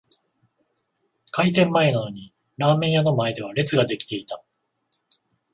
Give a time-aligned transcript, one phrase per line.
[1.29, 4.41] 開店前なのにラーメン屋の前では列が出来ていた